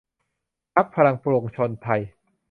[0.75, 2.01] พรรคพลังปวงชนไทย